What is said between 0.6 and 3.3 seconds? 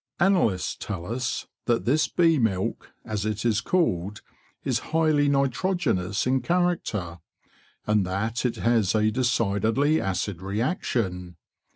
tell us that this bee milk, as